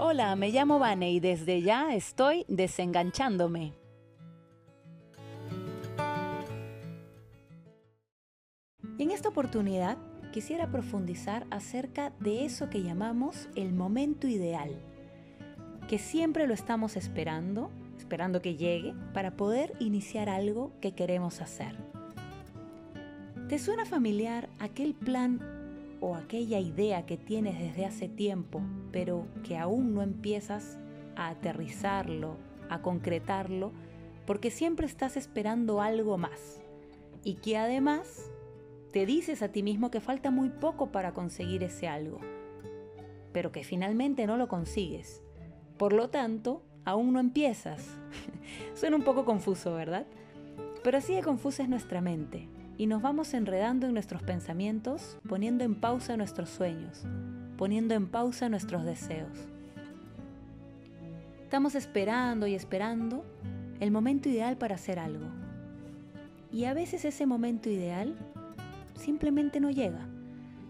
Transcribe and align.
Hola, 0.00 0.36
me 0.36 0.50
llamo 0.50 0.78
Vane 0.78 1.10
y 1.10 1.18
desde 1.18 1.60
ya 1.60 1.92
estoy 1.92 2.44
desenganchándome. 2.46 3.74
En 9.00 9.10
esta 9.10 9.28
oportunidad 9.28 9.98
quisiera 10.32 10.70
profundizar 10.70 11.48
acerca 11.50 12.12
de 12.20 12.44
eso 12.44 12.70
que 12.70 12.84
llamamos 12.84 13.48
el 13.56 13.72
momento 13.72 14.28
ideal, 14.28 14.70
que 15.88 15.98
siempre 15.98 16.46
lo 16.46 16.54
estamos 16.54 16.96
esperando, 16.96 17.68
esperando 17.98 18.40
que 18.40 18.54
llegue, 18.54 18.94
para 19.12 19.32
poder 19.32 19.74
iniciar 19.80 20.28
algo 20.28 20.70
que 20.80 20.92
queremos 20.92 21.40
hacer. 21.40 21.74
¿Te 23.48 23.58
suena 23.58 23.84
familiar 23.84 24.48
aquel 24.60 24.94
plan 24.94 25.57
o 26.00 26.14
aquella 26.14 26.58
idea 26.58 27.06
que 27.06 27.16
tienes 27.16 27.58
desde 27.58 27.84
hace 27.84 28.08
tiempo, 28.08 28.60
pero 28.92 29.26
que 29.44 29.56
aún 29.56 29.94
no 29.94 30.02
empiezas 30.02 30.78
a 31.16 31.28
aterrizarlo, 31.28 32.36
a 32.68 32.82
concretarlo, 32.82 33.72
porque 34.26 34.50
siempre 34.50 34.86
estás 34.86 35.16
esperando 35.16 35.80
algo 35.80 36.18
más? 36.18 36.60
Y 37.24 37.34
que 37.34 37.56
además 37.56 38.30
te 38.92 39.06
dices 39.06 39.42
a 39.42 39.48
ti 39.48 39.62
mismo 39.62 39.90
que 39.90 40.00
falta 40.00 40.30
muy 40.30 40.50
poco 40.50 40.92
para 40.92 41.12
conseguir 41.12 41.62
ese 41.62 41.88
algo, 41.88 42.20
pero 43.32 43.52
que 43.52 43.64
finalmente 43.64 44.26
no 44.26 44.36
lo 44.36 44.48
consigues. 44.48 45.22
Por 45.76 45.92
lo 45.92 46.10
tanto, 46.10 46.62
aún 46.84 47.12
no 47.12 47.20
empiezas. 47.20 47.96
Suena 48.74 48.96
un 48.96 49.04
poco 49.04 49.24
confuso, 49.24 49.74
¿verdad? 49.74 50.06
Pero 50.82 50.98
así 50.98 51.14
de 51.14 51.22
confusa 51.22 51.62
es 51.62 51.68
nuestra 51.68 52.00
mente 52.00 52.48
y 52.78 52.86
nos 52.86 53.02
vamos 53.02 53.34
enredando 53.34 53.88
en 53.88 53.92
nuestros 53.92 54.22
pensamientos, 54.22 55.18
poniendo 55.28 55.64
en 55.64 55.74
pausa 55.74 56.16
nuestros 56.16 56.48
sueños, 56.48 57.02
poniendo 57.56 57.94
en 57.94 58.06
pausa 58.06 58.48
nuestros 58.48 58.84
deseos. 58.84 59.36
Estamos 61.42 61.74
esperando 61.74 62.46
y 62.46 62.54
esperando 62.54 63.24
el 63.80 63.90
momento 63.90 64.28
ideal 64.28 64.56
para 64.56 64.76
hacer 64.76 65.00
algo. 65.00 65.26
Y 66.52 66.64
a 66.64 66.72
veces 66.72 67.04
ese 67.04 67.26
momento 67.26 67.68
ideal 67.68 68.16
simplemente 68.94 69.58
no 69.58 69.70
llega 69.70 70.06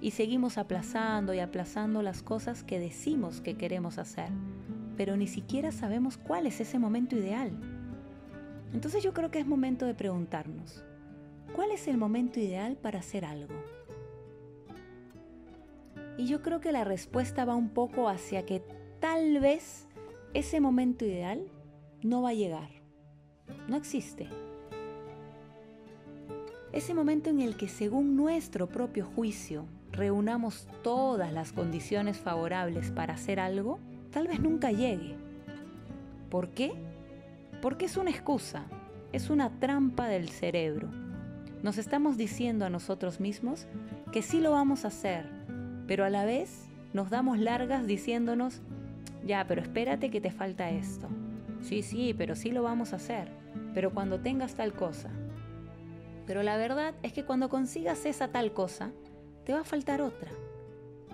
y 0.01 0.13
seguimos 0.13 0.57
aplazando 0.57 1.35
y 1.35 1.41
aplazando 1.41 2.01
las 2.03 2.23
cosas 2.23 2.63
que 2.63 2.79
decimos 2.79 3.43
que 3.43 3.57
queremos 3.57 3.99
hacer, 3.99 4.31
pero 4.97 5.17
ni 5.17 5.27
siquiera 5.27 5.73
sabemos 5.73 6.17
cuál 6.17 6.47
es 6.47 6.61
ese 6.61 6.79
momento 6.79 7.17
ideal. 7.17 7.51
Entonces 8.73 9.03
yo 9.03 9.13
creo 9.13 9.31
que 9.31 9.41
es 9.41 9.47
momento 9.47 9.85
de 9.85 9.95
preguntarnos, 9.95 10.85
¿cuál 11.55 11.71
es 11.71 11.89
el 11.89 11.97
momento 11.97 12.41
ideal 12.41 12.77
para 12.77 13.01
hacer 13.01 13.25
algo? 13.25 13.55
Y 16.17 16.27
yo 16.27 16.43
creo 16.43 16.61
que 16.61 16.73
la 16.73 16.85
respuesta 16.85 17.45
va 17.45 17.55
un 17.55 17.71
poco 17.71 18.09
hacia 18.09 18.45
que 18.45 18.63
tal 19.01 19.39
vez 19.41 19.87
ese 20.35 20.61
momento 20.61 21.05
ideal 21.05 21.47
no 22.03 22.23
va 22.23 22.31
a 22.31 22.35
llegar. 22.35 22.71
No 23.69 23.77
existe. 23.77 24.29
Ese 26.73 26.93
momento 26.93 27.31
en 27.31 27.41
el 27.41 27.57
que 27.57 27.69
según 27.69 28.17
nuestro 28.17 28.69
propio 28.69 29.07
juicio 29.07 29.67
reunamos 29.91 30.69
todas 30.83 31.33
las 31.33 31.53
condiciones 31.53 32.19
favorables 32.19 32.91
para 32.91 33.15
hacer 33.15 33.41
algo, 33.41 33.79
tal 34.11 34.29
vez 34.29 34.41
nunca 34.41 34.71
llegue. 34.71 35.17
¿Por 36.31 36.51
qué? 36.51 36.73
Porque 37.63 37.87
es 37.87 37.97
una 37.97 38.11
excusa, 38.11 38.67
es 39.13 39.31
una 39.31 39.59
trampa 39.59 40.09
del 40.09 40.29
cerebro. 40.29 41.08
Nos 41.63 41.77
estamos 41.77 42.17
diciendo 42.17 42.65
a 42.65 42.71
nosotros 42.71 43.19
mismos 43.19 43.67
que 44.13 44.23
sí 44.23 44.41
lo 44.41 44.53
vamos 44.53 44.85
a 44.85 44.89
hacer, 44.89 45.27
pero 45.87 46.05
a 46.05 46.11
la 46.11 46.25
vez 46.25 46.67
nos 46.93 47.11
damos 47.11 47.39
largas 47.39 47.87
diciéndonos, 47.87 48.61
ya, 49.27 49.45
pero 49.49 49.61
espérate 49.61 50.11
que 50.11 50.21
te 50.21 50.31
falta 50.31 50.71
esto. 50.71 51.09
Sí, 51.61 51.83
sí, 51.83 52.15
pero 52.17 52.37
sí 52.37 52.53
lo 52.53 52.63
vamos 52.63 52.93
a 52.93 52.97
hacer, 52.97 53.29
pero 53.75 53.93
cuando 53.93 54.21
tengas 54.21 54.55
tal 54.55 54.73
cosa, 54.73 55.11
pero 56.29 56.43
la 56.43 56.57
verdad 56.59 56.95
es 57.03 57.13
que 57.13 57.25
cuando 57.25 57.49
consigas 57.49 58.05
esa 58.05 58.29
tal 58.29 58.53
cosa, 58.53 58.93
te 59.45 59.55
va 59.55 59.61
a 59.61 59.65
faltar 59.65 60.03
otra. 60.03 60.31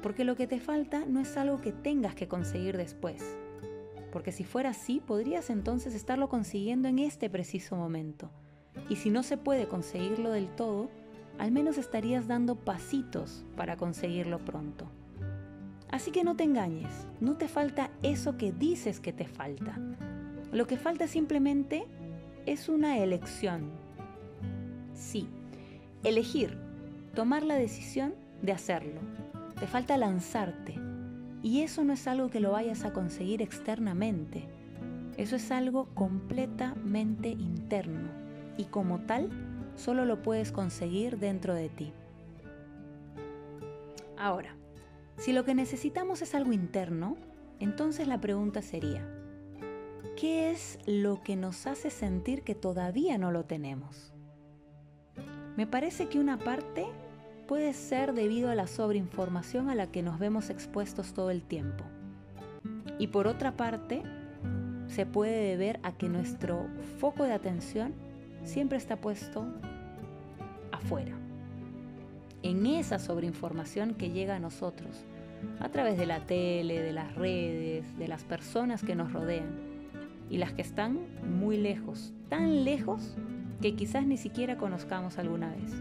Porque 0.03 0.25
lo 0.25 0.35
que 0.35 0.49
te 0.49 0.59
falta 0.59 1.05
no 1.07 1.21
es 1.21 1.37
algo 1.37 1.61
que 1.61 1.71
tengas 1.71 2.17
que 2.17 2.27
conseguir 2.27 2.77
después. 2.77 3.37
Porque 4.13 4.33
si 4.33 4.43
fuera 4.43 4.71
así, 4.71 5.01
podrías 5.01 5.51
entonces 5.51 5.95
estarlo 5.95 6.29
consiguiendo 6.29 6.89
en 6.89 6.99
este 6.99 7.31
preciso 7.31 7.77
momento. 7.77 8.29
Y 8.89 8.97
si 8.97 9.11
no 9.11 9.23
se 9.23 9.37
puede 9.37 9.67
conseguirlo 9.67 10.31
del 10.31 10.49
todo, 10.49 10.91
al 11.39 11.53
menos 11.53 11.79
estarías 11.79 12.27
dando 12.27 12.57
pasitos 12.57 13.45
para 13.57 13.77
conseguirlo 13.77 14.39
pronto. 14.39 14.87
Así 15.91 16.11
que 16.11 16.25
no 16.25 16.37
te 16.37 16.45
engañes, 16.45 17.07
no 17.21 17.37
te 17.37 17.49
falta 17.49 17.91
eso 18.03 18.37
que 18.37 18.53
dices 18.53 19.01
que 19.01 19.13
te 19.13 19.27
falta. 19.27 19.79
Lo 20.53 20.67
que 20.67 20.77
falta 20.77 21.07
simplemente 21.07 21.87
es 22.47 22.69
una 22.69 22.99
elección, 22.99 23.71
Sí, 24.95 25.29
elegir, 26.05 26.57
tomar 27.15 27.43
la 27.43 27.57
decisión 27.57 28.15
de 28.43 28.53
hacerlo. 28.53 29.01
Te 29.59 29.67
falta 29.67 29.97
lanzarte. 29.97 30.77
Y 31.43 31.61
eso 31.61 31.85
no 31.85 31.93
es 31.93 32.07
algo 32.07 32.31
que 32.31 32.41
lo 32.41 32.53
vayas 32.53 32.85
a 32.85 32.93
conseguir 32.93 33.43
externamente. 33.43 34.45
Eso 35.17 35.37
es 35.37 35.51
algo 35.51 35.89
completamente 35.95 37.29
interno. 37.29 38.09
Y 38.57 38.65
como 38.65 39.01
tal, 39.01 39.31
solo 39.77 40.05
lo 40.05 40.23
puedes 40.23 40.53
conseguir 40.53 41.19
dentro 41.19 41.55
de 41.55 41.69
ti. 41.69 41.93
Ahora, 44.17 44.55
si 45.17 45.33
lo 45.33 45.45
que 45.45 45.55
necesitamos 45.55 46.23
es 46.23 46.35
algo 46.35 46.53
interno, 46.53 47.17
entonces 47.61 48.09
la 48.09 48.21
pregunta 48.21 48.63
sería, 48.63 49.07
¿qué 50.17 50.51
es 50.51 50.79
lo 50.87 51.23
que 51.23 51.37
nos 51.37 51.67
hace 51.67 51.91
sentir 51.91 52.43
que 52.43 52.55
todavía 52.55 53.19
no 53.19 53.31
lo 53.31 53.45
tenemos? 53.45 54.13
Me 55.57 55.67
parece 55.67 56.09
que 56.09 56.19
una 56.19 56.39
parte 56.39 56.87
puede 57.47 57.73
ser 57.75 58.13
debido 58.13 58.51
a 58.51 58.55
la 58.55 58.67
sobreinformación 58.67 59.69
a 59.69 59.75
la 59.75 59.87
que 59.87 60.03
nos 60.03 60.19
vemos 60.19 60.51
expuestos 60.51 61.13
todo 61.13 61.31
el 61.31 61.43
tiempo. 61.43 61.85
Y 62.99 63.09
por 63.09 63.27
otra 63.27 63.57
parte, 63.57 64.03
se 64.89 65.07
puede 65.07 65.51
deber 65.51 65.81
a 65.83 65.93
que 65.93 66.09
nuestro 66.09 66.67
foco 66.99 67.25
de 67.25 67.33
atención 67.33 67.95
siempre 68.45 68.79
está 68.79 68.97
puesto 68.97 69.47
afuera. 70.71 71.13
En 72.43 72.67
esa 72.67 72.99
sobreinformación 72.99 73.95
que 73.95 74.11
llega 74.11 74.37
a 74.37 74.41
nosotros, 74.41 75.05
a 75.61 75.69
través 75.71 75.99
de 75.99 76.07
la 76.07 76.21
tele, 76.27 76.81
de 76.81 76.93
las 76.93 77.15
redes, 77.15 77.99
de 77.99 78.09
las 78.09 78.23
personas 78.25 78.83
que 78.83 78.95
nos 78.95 79.13
rodean 79.13 79.75
y 80.31 80.39
las 80.39 80.53
que 80.53 80.63
están 80.63 81.01
muy 81.39 81.57
lejos, 81.57 82.13
tan 82.29 82.65
lejos 82.65 83.17
que 83.61 83.75
quizás 83.75 84.07
ni 84.07 84.17
siquiera 84.17 84.57
conozcamos 84.57 85.19
alguna 85.19 85.51
vez. 85.51 85.73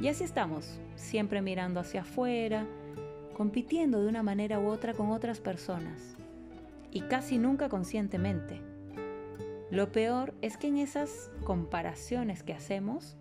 Y 0.00 0.08
así 0.08 0.24
estamos, 0.24 0.80
siempre 0.96 1.42
mirando 1.42 1.80
hacia 1.80 2.02
afuera, 2.02 2.66
compitiendo 3.36 4.00
de 4.00 4.08
una 4.08 4.22
manera 4.22 4.60
u 4.60 4.66
otra 4.66 4.94
con 4.94 5.10
otras 5.10 5.40
personas, 5.40 6.16
y 6.90 7.02
casi 7.02 7.38
nunca 7.38 7.68
conscientemente. 7.68 8.67
Lo 9.70 9.92
peor 9.92 10.34
es 10.40 10.56
que 10.56 10.68
en 10.68 10.78
esas 10.78 11.30
comparaciones 11.44 12.42
que 12.42 12.54
hacemos, 12.54 13.16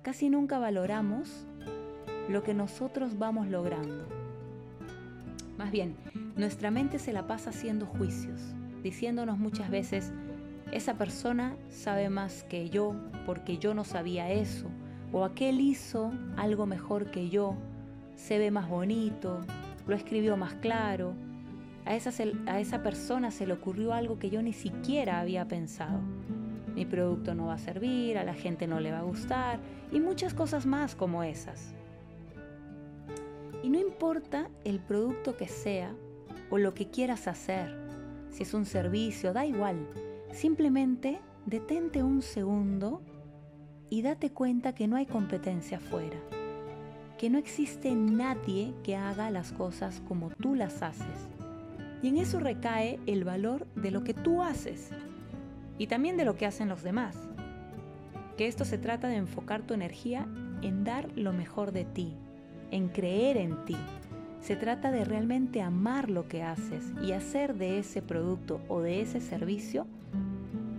casi 0.00 0.30
nunca 0.30 0.58
valoramos 0.58 1.46
lo 2.28 2.42
que 2.42 2.54
nosotros 2.54 3.18
vamos 3.18 3.48
logrando. 3.48 4.06
Más 5.58 5.70
bien, 5.70 5.96
nuestra 6.36 6.70
mente 6.70 6.98
se 6.98 7.12
la 7.12 7.26
pasa 7.26 7.50
haciendo 7.50 7.84
juicios, 7.84 8.40
diciéndonos 8.82 9.36
muchas 9.38 9.68
veces, 9.68 10.10
esa 10.72 10.94
persona 10.94 11.54
sabe 11.68 12.08
más 12.08 12.44
que 12.44 12.70
yo 12.70 12.94
porque 13.26 13.58
yo 13.58 13.74
no 13.74 13.84
sabía 13.84 14.30
eso, 14.30 14.70
o 15.12 15.22
aquel 15.24 15.60
hizo 15.60 16.12
algo 16.38 16.64
mejor 16.64 17.10
que 17.10 17.28
yo, 17.28 17.56
se 18.14 18.38
ve 18.38 18.50
más 18.50 18.70
bonito, 18.70 19.40
lo 19.86 19.94
escribió 19.94 20.38
más 20.38 20.54
claro, 20.54 21.12
a 21.84 21.94
esa, 21.94 22.10
a 22.46 22.60
esa 22.60 22.82
persona 22.82 23.30
se 23.30 23.46
le 23.46 23.54
ocurrió 23.54 23.92
algo 23.92 24.18
que 24.18 24.30
yo 24.30 24.42
ni 24.42 24.52
siquiera 24.52 25.20
había 25.20 25.48
pensado. 25.48 26.00
Mi 26.74 26.86
producto 26.86 27.34
no 27.34 27.46
va 27.46 27.54
a 27.54 27.58
servir, 27.58 28.18
a 28.18 28.24
la 28.24 28.34
gente 28.34 28.66
no 28.66 28.80
le 28.80 28.92
va 28.92 29.00
a 29.00 29.02
gustar 29.02 29.58
y 29.90 30.00
muchas 30.00 30.34
cosas 30.34 30.66
más 30.66 30.94
como 30.94 31.22
esas. 31.22 31.74
Y 33.62 33.68
no 33.68 33.78
importa 33.78 34.48
el 34.64 34.80
producto 34.80 35.36
que 35.36 35.48
sea 35.48 35.94
o 36.50 36.58
lo 36.58 36.74
que 36.74 36.88
quieras 36.88 37.28
hacer, 37.28 37.78
si 38.30 38.44
es 38.44 38.54
un 38.54 38.64
servicio, 38.64 39.32
da 39.32 39.44
igual 39.44 39.86
Simplemente 40.32 41.20
detente 41.44 42.02
un 42.02 42.22
segundo 42.22 43.02
y 43.88 44.02
date 44.02 44.30
cuenta 44.30 44.74
que 44.74 44.86
no 44.86 44.96
hay 44.96 45.06
competencia 45.06 45.78
afuera, 45.78 46.16
que 47.18 47.28
no 47.28 47.38
existe 47.38 47.92
nadie 47.94 48.72
que 48.84 48.94
haga 48.94 49.30
las 49.30 49.52
cosas 49.52 50.00
como 50.06 50.30
tú 50.30 50.54
las 50.54 50.82
haces. 50.82 51.28
Y 52.02 52.08
en 52.08 52.16
eso 52.16 52.40
recae 52.40 52.98
el 53.06 53.24
valor 53.24 53.66
de 53.74 53.90
lo 53.90 54.04
que 54.04 54.14
tú 54.14 54.42
haces 54.42 54.90
y 55.78 55.86
también 55.86 56.16
de 56.16 56.24
lo 56.24 56.36
que 56.36 56.46
hacen 56.46 56.68
los 56.68 56.82
demás. 56.82 57.16
Que 58.36 58.46
esto 58.46 58.64
se 58.64 58.78
trata 58.78 59.08
de 59.08 59.16
enfocar 59.16 59.62
tu 59.62 59.74
energía 59.74 60.26
en 60.62 60.84
dar 60.84 61.10
lo 61.16 61.32
mejor 61.32 61.72
de 61.72 61.84
ti, 61.84 62.14
en 62.70 62.88
creer 62.88 63.36
en 63.36 63.64
ti, 63.64 63.76
Se 64.40 64.56
trata 64.56 64.90
de 64.90 65.04
realmente 65.04 65.60
amar 65.60 66.08
lo 66.08 66.26
que 66.26 66.42
haces 66.42 66.94
y 67.02 67.12
hacer 67.12 67.56
de 67.56 67.78
ese 67.78 68.00
producto 68.00 68.62
o 68.68 68.80
de 68.80 69.02
ese 69.02 69.20
servicio 69.20 69.86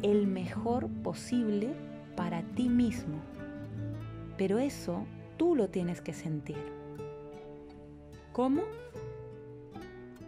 el 0.02 0.26
mejor 0.26 0.88
posible 1.04 1.70
para 2.16 2.42
ti 2.42 2.70
mismo. 2.70 3.20
Pero 4.36 4.58
eso 4.58 5.06
tú 5.38 5.56
lo 5.56 5.70
tienes 5.70 6.02
que 6.02 6.14
sentir. 6.14 6.58
¿Cómo? 8.34 8.64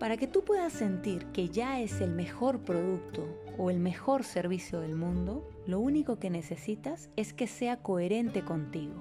Para 0.04 0.18
que 0.18 0.28
tú 0.28 0.44
puedas 0.44 0.74
sentir 0.74 1.28
que 1.28 1.48
ya 1.48 1.80
es 1.80 2.02
el 2.02 2.12
mejor 2.12 2.60
producto 2.60 3.26
o 3.58 3.70
el 3.70 3.80
mejor 3.80 4.26
servicio 4.26 4.82
del 4.82 4.96
mundo, 4.96 5.50
lo 5.66 5.80
único 5.80 6.20
que 6.20 6.30
necesitas 6.30 7.10
es 7.16 7.32
que 7.32 7.48
sea 7.48 7.78
coherente 7.78 8.44
contigo. 8.44 9.00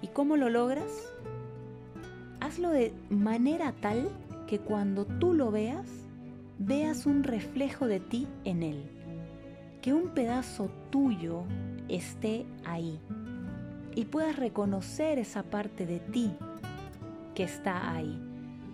¿Y 0.00 0.06
cómo 0.08 0.38
lo 0.38 0.48
logras? 0.48 1.12
Hazlo 2.40 2.70
de 2.70 2.94
manera 3.10 3.74
tal 3.82 4.08
que 4.46 4.60
cuando 4.60 5.04
tú 5.04 5.34
lo 5.34 5.50
veas, 5.50 5.90
veas 6.58 7.04
un 7.04 7.22
reflejo 7.22 7.86
de 7.86 8.00
ti 8.00 8.26
en 8.44 8.62
él. 8.62 8.82
Que 9.82 9.92
un 9.92 10.14
pedazo 10.14 10.70
tuyo 10.88 11.42
esté 11.90 12.46
ahí 12.64 12.98
y 13.94 14.06
puedas 14.06 14.36
reconocer 14.36 15.18
esa 15.18 15.42
parte 15.42 15.84
de 15.84 16.00
ti 16.00 16.32
que 17.34 17.42
está 17.42 17.92
ahí. 17.92 18.25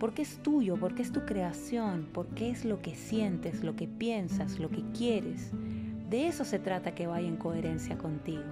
Porque 0.03 0.23
es 0.23 0.43
tuyo, 0.43 0.75
porque 0.75 1.01
es 1.01 1.13
tu 1.13 1.25
creación, 1.25 2.09
porque 2.11 2.49
es 2.49 2.65
lo 2.65 2.81
que 2.81 2.93
sientes, 2.93 3.63
lo 3.63 3.77
que 3.77 3.87
piensas, 3.87 4.59
lo 4.59 4.69
que 4.69 4.83
quieres. 4.91 5.51
De 6.09 6.27
eso 6.27 6.43
se 6.43 6.59
trata 6.59 6.93
que 6.93 7.07
vaya 7.07 7.25
en 7.25 7.37
coherencia 7.37 7.97
contigo. 7.97 8.43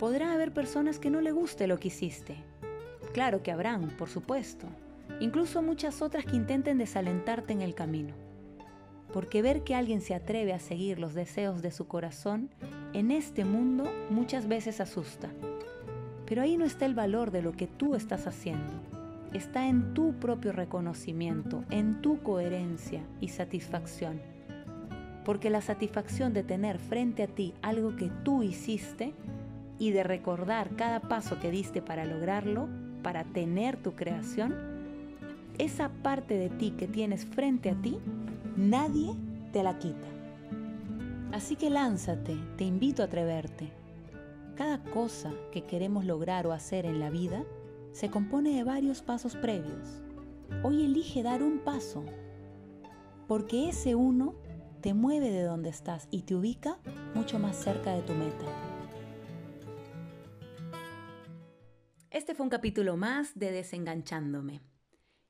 Podrá 0.00 0.32
haber 0.32 0.52
personas 0.52 0.98
que 0.98 1.10
no 1.10 1.20
le 1.20 1.30
guste 1.30 1.68
lo 1.68 1.78
que 1.78 1.86
hiciste. 1.86 2.34
Claro 3.12 3.40
que 3.40 3.52
habrán, 3.52 3.90
por 3.96 4.08
supuesto. 4.08 4.66
Incluso 5.20 5.62
muchas 5.62 6.02
otras 6.02 6.24
que 6.24 6.34
intenten 6.34 6.76
desalentarte 6.76 7.52
en 7.52 7.62
el 7.62 7.76
camino. 7.76 8.14
Porque 9.12 9.42
ver 9.42 9.62
que 9.62 9.76
alguien 9.76 10.00
se 10.00 10.16
atreve 10.16 10.52
a 10.52 10.58
seguir 10.58 10.98
los 10.98 11.14
deseos 11.14 11.62
de 11.62 11.70
su 11.70 11.86
corazón 11.86 12.50
en 12.94 13.12
este 13.12 13.44
mundo 13.44 13.88
muchas 14.10 14.48
veces 14.48 14.80
asusta. 14.80 15.30
Pero 16.26 16.42
ahí 16.42 16.56
no 16.56 16.64
está 16.64 16.84
el 16.84 16.94
valor 16.94 17.30
de 17.30 17.42
lo 17.42 17.52
que 17.52 17.68
tú 17.68 17.94
estás 17.94 18.26
haciendo. 18.26 19.03
Está 19.34 19.66
en 19.66 19.94
tu 19.94 20.14
propio 20.14 20.52
reconocimiento, 20.52 21.64
en 21.70 22.00
tu 22.00 22.22
coherencia 22.22 23.02
y 23.20 23.28
satisfacción. 23.28 24.20
Porque 25.24 25.50
la 25.50 25.60
satisfacción 25.60 26.32
de 26.32 26.44
tener 26.44 26.78
frente 26.78 27.24
a 27.24 27.26
ti 27.26 27.52
algo 27.60 27.96
que 27.96 28.12
tú 28.22 28.44
hiciste 28.44 29.12
y 29.80 29.90
de 29.90 30.04
recordar 30.04 30.76
cada 30.76 31.00
paso 31.00 31.40
que 31.40 31.50
diste 31.50 31.82
para 31.82 32.04
lograrlo, 32.04 32.68
para 33.02 33.24
tener 33.24 33.76
tu 33.76 33.96
creación, 33.96 34.54
esa 35.58 35.88
parte 35.88 36.34
de 36.38 36.48
ti 36.48 36.70
que 36.70 36.86
tienes 36.86 37.26
frente 37.26 37.70
a 37.70 37.74
ti, 37.74 37.98
nadie 38.56 39.14
te 39.52 39.64
la 39.64 39.78
quita. 39.80 40.06
Así 41.32 41.56
que 41.56 41.70
lánzate, 41.70 42.36
te 42.56 42.62
invito 42.62 43.02
a 43.02 43.06
atreverte. 43.06 43.72
Cada 44.54 44.78
cosa 44.78 45.32
que 45.50 45.62
queremos 45.62 46.04
lograr 46.04 46.46
o 46.46 46.52
hacer 46.52 46.86
en 46.86 47.00
la 47.00 47.10
vida 47.10 47.44
se 47.94 48.10
compone 48.10 48.56
de 48.56 48.64
varios 48.64 49.02
pasos 49.02 49.36
previos. 49.36 50.02
Hoy 50.64 50.84
elige 50.84 51.22
dar 51.22 51.44
un 51.44 51.60
paso, 51.60 52.04
porque 53.28 53.68
ese 53.68 53.94
uno 53.94 54.34
te 54.80 54.94
mueve 54.94 55.30
de 55.30 55.44
donde 55.44 55.70
estás 55.70 56.08
y 56.10 56.22
te 56.22 56.34
ubica 56.34 56.80
mucho 57.14 57.38
más 57.38 57.56
cerca 57.56 57.94
de 57.94 58.02
tu 58.02 58.12
meta. 58.12 58.44
Este 62.10 62.34
fue 62.34 62.42
un 62.42 62.50
capítulo 62.50 62.96
más 62.96 63.38
de 63.38 63.52
Desenganchándome. 63.52 64.60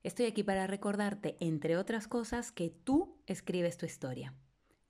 Estoy 0.03 0.25
aquí 0.25 0.43
para 0.43 0.67
recordarte, 0.67 1.37
entre 1.41 1.77
otras 1.77 2.09
cosas, 2.09 2.51
que 2.51 2.71
tú 2.71 3.19
escribes 3.27 3.77
tu 3.77 3.85
historia. 3.85 4.35